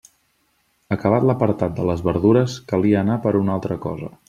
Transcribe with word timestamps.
Acabat 0.95 1.27
l'apartat 1.31 1.77
de 1.81 1.85
les 1.91 2.03
verdures 2.09 2.57
calia 2.73 3.05
anar 3.05 3.21
per 3.27 3.37
una 3.45 3.57
altra 3.59 3.81
cosa. 3.89 4.13